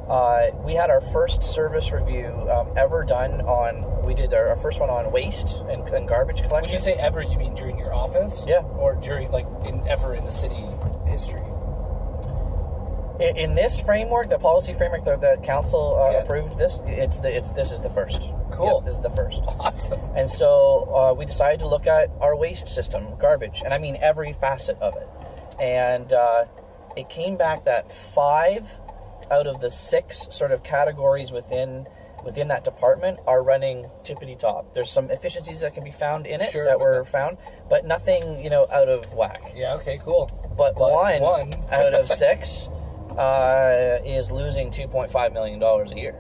[0.08, 4.56] uh, we had our first service review um, ever done on, we did our, our
[4.56, 6.62] first one on waste and, and garbage collection.
[6.62, 8.46] When you say ever, you mean during your office?
[8.48, 8.62] Yeah.
[8.78, 10.64] Or during, like, in ever in the city
[11.06, 11.42] history?
[13.20, 16.18] in, in this framework, the policy framework that the council uh, Yeah.
[16.22, 18.30] approved this, it's the, it's, this is the first.
[18.50, 18.80] Cool.
[18.80, 19.42] Yeah, this is the first.
[19.61, 20.00] Awesome.
[20.16, 23.98] And so uh, we decided to look at our waste system, garbage, and I mean
[24.00, 25.08] every facet of it.
[25.61, 26.44] And uh,
[26.97, 28.68] it came back that five
[29.31, 31.87] out of the six sort of categories within
[32.25, 34.75] within that department are running tippity top.
[34.75, 37.38] There's some efficiencies that can be found in it Sure, that were nothing- found,
[37.71, 39.40] but nothing you know out of whack.
[39.55, 40.29] Yeah, okay, cool.
[40.57, 41.53] But, But one, one.
[41.71, 42.68] out of six
[43.16, 46.16] uh, is losing $2.5 million a year.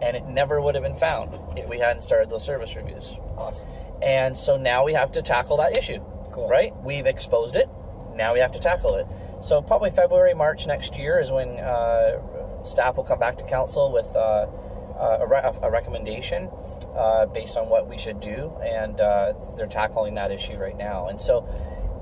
[0.00, 3.16] And it never would have been found if we hadn't started those service reviews.
[3.36, 3.68] Awesome.
[4.02, 6.00] And so now we have to tackle that issue.
[6.32, 6.48] Cool.
[6.48, 6.74] Right?
[6.82, 7.68] We've exposed it.
[8.16, 9.06] Now we have to tackle it.
[9.40, 13.92] So probably February, March next year is when uh, staff will come back to council
[13.92, 14.46] with uh,
[14.98, 16.48] uh, a, re- a recommendation
[16.94, 21.08] uh, based on what we should do, and uh, they're tackling that issue right now.
[21.08, 21.46] And so,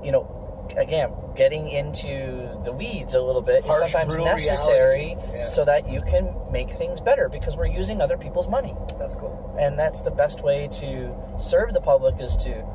[0.03, 0.37] you know,
[0.77, 5.15] again, getting into the weeds a little bit Harsh, is sometimes necessary.
[5.33, 5.41] Yeah.
[5.41, 9.55] so that you can make things better because we're using other people's money That's cool.
[9.59, 12.65] and that's the best way to serve the public is to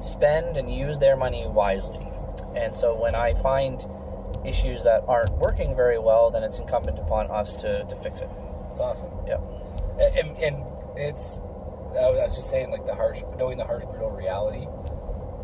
[0.00, 2.06] spend and use their money wisely
[2.56, 3.86] and so when i find
[4.44, 8.30] issues that aren't working very well then it's incumbent upon us to, to fix it
[8.68, 9.10] That's awesome.
[9.26, 9.38] yeah
[10.18, 10.64] And, and
[10.96, 11.38] it's,
[11.92, 14.66] I was just saying, like, the harsh, knowing the harsh, brutal reality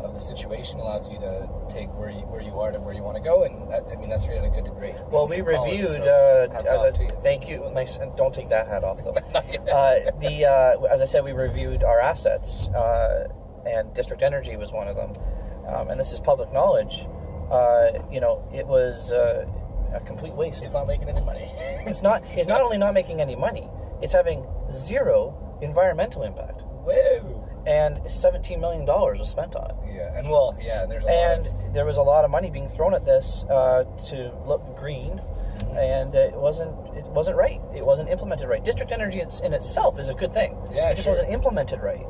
[0.03, 3.03] of the situation allows you to take where you, where you are to where you
[3.03, 3.43] want to go.
[3.43, 4.93] And that, I mean, that's really a good degree.
[5.11, 8.83] well we reviewed uh, as a, a, thank you nice and don't take that hat
[8.83, 9.11] off though
[9.71, 13.27] uh, the uh, as i said we reviewed our assets uh,
[13.65, 15.11] and district energy was one of them
[15.73, 17.05] um, and this is public knowledge
[17.51, 19.45] uh, you know it was uh,
[19.93, 21.51] a complete waste It's not making any money.
[21.87, 22.23] It's not.
[22.35, 23.69] It's not only not making any money.
[24.01, 27.43] It's having zero environmental impact, Woo!
[27.65, 29.95] and seventeen million dollars was spent on it.
[29.95, 32.31] Yeah, and well, yeah, and there's a And lot of there was a lot of
[32.31, 35.19] money being thrown at this uh, to look green,
[35.75, 36.71] and it wasn't.
[36.95, 37.59] It wasn't right.
[37.73, 38.63] It wasn't implemented right.
[38.63, 40.55] District energy in in itself is a good thing.
[40.71, 41.13] Yeah, it just sure.
[41.13, 42.05] wasn't implemented right.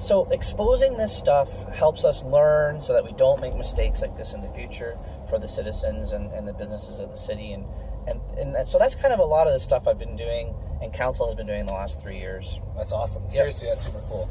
[0.00, 4.32] So exposing this stuff helps us learn so that we don't make mistakes like this
[4.32, 4.96] in the future
[5.28, 7.64] for the citizens and, and the businesses of the city and,
[8.06, 10.54] and and that- so that's kind of a lot of the stuff I've been doing
[10.82, 12.58] and council has been doing the last three years.
[12.76, 13.30] That's awesome.
[13.30, 14.28] Seriously, that's super cool.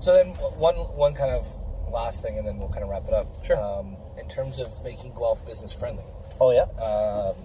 [0.00, 1.46] So then, one one kind of
[1.90, 3.26] last thing, and then we'll kind of wrap it up.
[3.44, 3.56] Sure.
[3.56, 6.02] Um, in terms of making Guelph business friendly,
[6.40, 7.36] Oh yeah, um,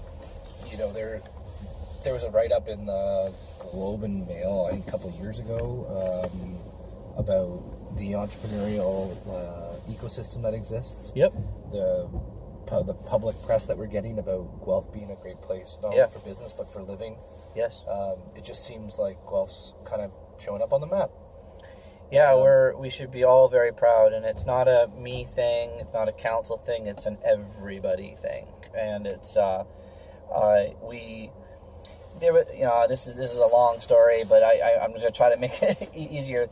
[0.71, 1.21] you know, there
[2.03, 6.25] there was a write up in the Globe and Mail a couple of years ago
[6.34, 6.58] um,
[7.19, 11.12] about the entrepreneurial uh, ecosystem that exists.
[11.15, 11.34] yep,
[11.71, 12.08] The
[12.65, 16.03] pu- the public press that we're getting about Guelph being a great place, not Yeah.
[16.03, 17.17] only for business but for living.
[17.55, 21.12] yes, Um, it just seems like Guelph's kind of showing up on the map.
[22.12, 22.32] yeah.
[22.34, 25.71] Um, We're we should be all very proud, and it's not a me thing.
[25.82, 26.88] It's not a council thing.
[26.88, 29.65] It's an everybody thing, and it's uh,
[30.34, 31.32] uh, we.
[32.19, 35.03] There, you know, this is this is a long story, but I, I I'm going
[35.03, 36.49] to try to make it easier.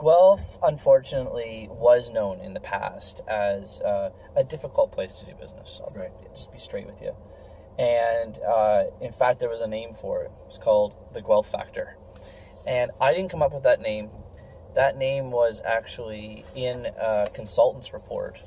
[0.00, 5.80] Guelph, unfortunately, was known in the past as uh, a difficult place to do business.
[5.84, 6.10] I'll Right.
[6.34, 7.14] just be straight with you.
[7.78, 10.30] And uh, in fact, there was a name for it.
[10.46, 11.96] It's called the Guelph Factor.
[12.66, 14.10] And I didn't come up with that name.
[14.74, 18.40] That name was actually in a consultant's report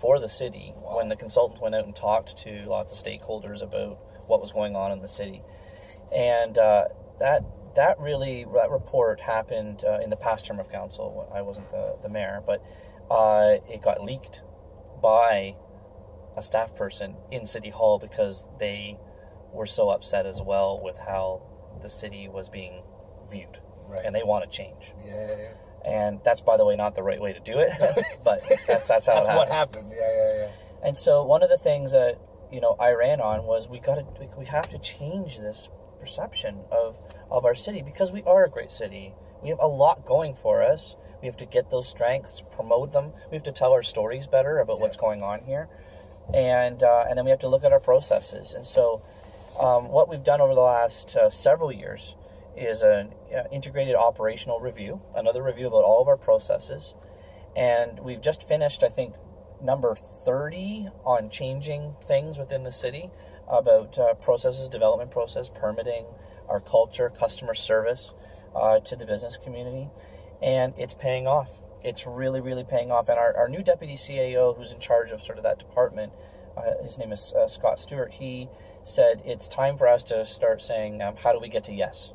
[0.00, 0.96] for the city Wow.
[0.96, 4.76] when the consultant went out and talked to lots of stakeholders about what was going
[4.76, 5.42] on in the city.
[6.14, 6.86] And uh,
[7.18, 11.30] that that really that report happened uh, in the past term of council.
[11.34, 12.62] I wasn't the, the mayor, but
[13.10, 14.42] uh, it got leaked
[15.02, 15.54] by
[16.36, 18.98] a staff person in City Hall because they
[19.52, 21.42] were so upset as well with how
[21.82, 22.82] the city was being
[23.30, 24.00] viewed, Right.
[24.04, 24.92] and they want to change.
[25.04, 25.52] Yeah, yeah, yeah.
[25.92, 27.72] And that's, by the way, not the right way to do it,
[28.24, 29.36] but that's that's how That's it happened.
[29.36, 29.92] what happened.
[29.96, 30.48] Yeah, yeah, yeah.
[30.84, 32.18] And so one of the things that
[32.52, 34.04] you know I ran on was we got to
[34.38, 36.98] we have to change this perception of
[37.30, 39.14] of our city because we are a great city.
[39.42, 40.96] We have a lot going for us.
[41.20, 43.12] We have to get those strengths, promote them.
[43.30, 45.68] We have to tell our stories better about what's going on here,
[46.34, 48.54] and uh, and then we have to look at our processes.
[48.54, 49.02] And so
[49.58, 52.14] um, what we've done over the last uh, several years
[52.56, 56.94] is an uh, integrated operational review, another review about all of our processes,
[57.54, 59.14] and we've just finished, I think,
[59.62, 63.10] number 30 on changing things within the city
[63.48, 66.06] about uh, processes, development process, permitting,
[66.50, 68.12] our culture, customer service
[68.54, 69.88] uh, to the business community,
[70.42, 71.50] and it's paying off.
[71.82, 73.08] It's really, really paying off.
[73.08, 76.12] And our, our new deputy CAO, who's in charge of sort of that department,
[76.56, 78.48] uh, his name is uh, Scott Stewart, he
[78.82, 82.12] said it's time for us to start saying, um, how do we get to yes?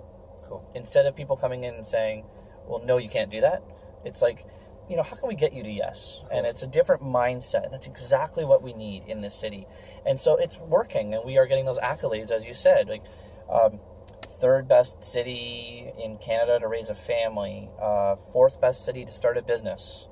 [0.48, 0.63] Cool.
[0.76, 2.24] instead of people coming in and saying,
[2.67, 3.63] "Well, no, you can't do that,"
[4.04, 4.45] it's like,
[4.88, 6.21] you know, how can we get you to yes?
[6.32, 7.65] And it's a different mindset.
[7.65, 9.67] And that's exactly what we need in this city,
[10.06, 13.04] and so it's working, and we are getting those accolades, as you said, like.
[13.50, 13.80] Um,
[14.45, 17.67] Third best city in Canada to raise a family.
[17.81, 20.08] Uh, fourth best city to start a business.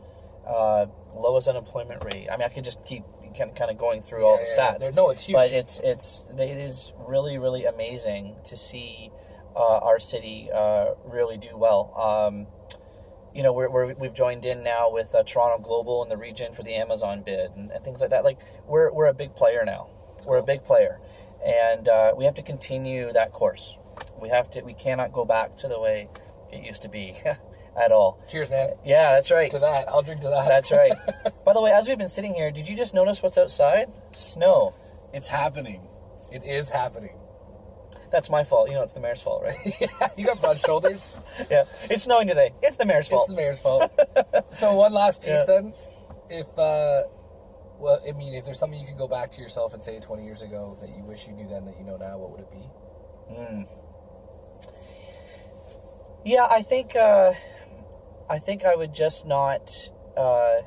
[0.48, 2.30] Uh, lowest unemployment rate.
[2.32, 3.04] I mean, I could just keep
[3.38, 4.82] kind of going through all the Yeah, yeah, stats.
[4.82, 4.90] yeah.
[4.96, 5.36] No, it's huge.
[5.36, 9.12] But it's it's it is really really amazing to see
[9.56, 11.94] uh, our city uh, really do well.
[11.96, 12.48] Um,
[13.36, 16.54] you know, we're, we're, we've joined in now with uh, Toronto Global in the region
[16.54, 18.24] for the Amazon bid and, and things like that.
[18.24, 19.90] Like we're we're a big player now.
[20.26, 21.00] We're a big player,
[21.46, 23.78] and uh, we have to continue that course.
[24.22, 24.62] We have to.
[24.62, 26.08] We cannot go back to the way
[26.52, 27.16] it used to be
[27.82, 28.24] at all.
[28.30, 28.74] Cheers, man.
[28.86, 29.50] Yeah, that's right.
[29.52, 29.88] To that.
[29.90, 30.48] I'll drink to that.
[30.48, 30.94] That's right.
[31.46, 33.92] By the way, as we've been sitting here, did you just notice what's outside?
[34.12, 34.74] Snow.
[35.14, 35.88] it's happening.
[36.32, 37.18] It is happening.
[38.12, 38.70] That's my fault.
[38.70, 39.56] You know, it's the mayor's fault, right?
[39.82, 41.16] yeah, you got broad shoulders.
[41.50, 41.64] yeah.
[41.90, 42.52] It's snowing today.
[42.62, 43.24] It's the mayor's fault.
[43.24, 43.92] It's the mayor's fault.
[44.54, 45.46] so one last piece Yeah.
[45.48, 45.74] then.
[46.30, 47.04] If uh
[47.80, 50.24] well, I mean, if there's something you could go back to yourself and say 20
[50.24, 52.52] years ago that you wish you knew then that you know now, what would it
[52.52, 53.68] be?
[56.26, 57.34] Yeah, I think uh,
[58.30, 59.72] I think I would just not.
[60.16, 60.62] Uh,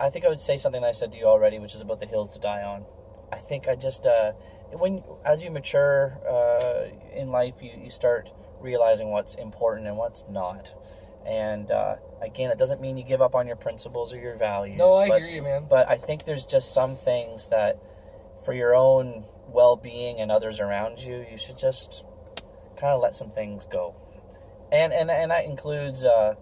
[0.00, 2.00] I think I would say something that I said to you already, which is about
[2.00, 2.84] the hills to die on.
[3.32, 4.32] I think I just uh,
[4.72, 10.24] when as you mature uh, in life, you, you start realizing what's important and what's
[10.28, 10.74] not.
[11.26, 14.78] And uh, again, it doesn't mean you give up on your principles or your values.
[14.78, 15.66] No, I but- hear you, man.
[15.68, 17.78] but I think there's just some things that,
[18.44, 22.04] for your own well-being and others around you, you should just
[22.76, 23.94] kind of let some things go,
[24.72, 26.34] and and and that includes, uh,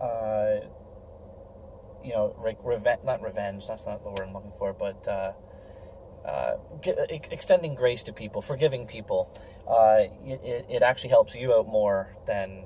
[0.00, 0.60] uh,
[2.04, 3.00] you know, re- revenge.
[3.04, 3.66] Not revenge.
[3.66, 5.06] That's not the word I'm looking for, but.
[5.08, 5.32] Uh,
[6.24, 6.56] uh,
[7.30, 9.30] extending grace to people, forgiving people,
[9.66, 12.64] uh, it, it, it actually helps you out more than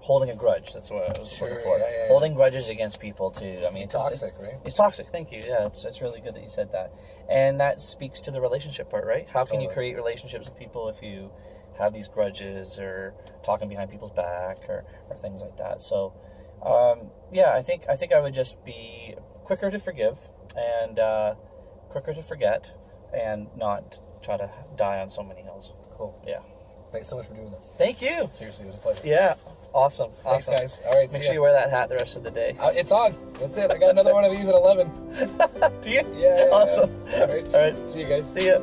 [0.00, 0.72] holding a grudge.
[0.72, 1.78] That's what I was Sure, looking for.
[1.78, 2.08] yeah, yeah, yeah.
[2.08, 3.62] Holding grudges against people too.
[3.64, 4.54] I mean, it's Toxic, it's, right?
[4.64, 5.06] It's toxic.
[5.08, 5.42] Thank you.
[5.46, 6.92] Yeah, it's, it's really good that you said that,
[7.28, 9.28] and that speaks to the relationship part, right?
[9.28, 11.30] How can you create relationships with people if you
[11.78, 13.14] have these grudges or
[13.44, 15.80] talking behind people's back or, or things like that?
[15.82, 16.12] So,
[16.62, 19.14] um, yeah, I think I think I would just be
[19.44, 20.18] quicker to forgive
[20.56, 21.34] and uh,
[21.90, 22.70] quicker to forget,
[23.14, 25.72] and not try to die on so many hills.
[25.96, 26.20] Cool.
[26.26, 26.40] Yeah.
[26.92, 27.70] Thanks so much for doing this.
[27.76, 28.28] Thank you.
[28.32, 29.02] Seriously, it was a pleasure.
[29.04, 29.34] Yeah.
[29.74, 30.10] Awesome.
[30.24, 30.54] Thanks, awesome.
[30.54, 30.80] guys.
[30.86, 31.26] All right, Make ya.
[31.26, 32.56] sure you wear that hat the rest of the day.
[32.58, 33.14] Uh, it's on.
[33.34, 33.70] That's it.
[33.70, 34.90] I got another one of these at 11.
[35.82, 36.02] Do you?
[36.16, 36.48] Yeah.
[36.50, 36.90] Awesome.
[37.14, 37.44] All right.
[37.54, 37.90] All right.
[37.90, 38.32] See you guys.
[38.32, 38.60] See ya.